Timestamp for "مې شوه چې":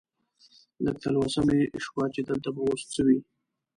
1.47-2.21